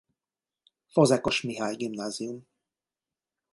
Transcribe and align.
Fazekas 0.87 1.43
Mihály 1.45 1.75
Gimnázium 1.77 2.41